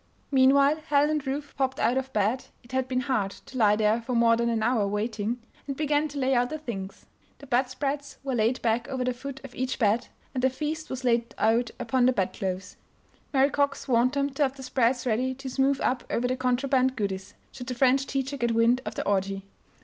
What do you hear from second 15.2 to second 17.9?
to smooth up over the contraband goodies, should the